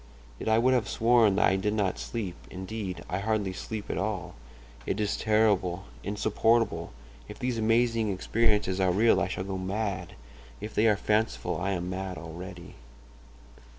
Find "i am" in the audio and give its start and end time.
11.61-11.91